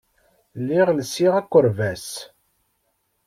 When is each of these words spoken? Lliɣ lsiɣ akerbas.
Lliɣ 0.61 0.87
lsiɣ 0.99 1.33
akerbas. 1.41 2.07